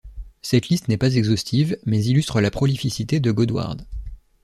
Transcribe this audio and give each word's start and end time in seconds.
Cette 0.41 0.69
liste 0.69 0.87
n'est 0.87 0.97
pas 0.97 1.13
exhaustive 1.13 1.77
mais 1.85 2.03
illustre 2.03 2.41
la 2.41 2.49
prolificité 2.49 3.19
de 3.19 3.29
Godward. 3.31 3.85